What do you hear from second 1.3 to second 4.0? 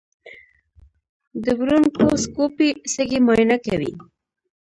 د برونکوسکوپي سږي معاینه کوي.